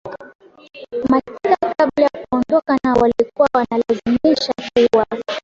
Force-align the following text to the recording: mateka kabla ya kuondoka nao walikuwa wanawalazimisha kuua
mateka 1.11 1.65
kabla 1.77 2.05
ya 2.13 2.25
kuondoka 2.29 2.77
nao 2.83 2.95
walikuwa 3.01 3.47
wanawalazimisha 3.53 4.53
kuua 4.73 5.05